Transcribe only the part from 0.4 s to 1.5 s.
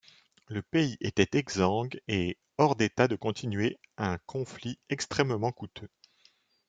Le pays était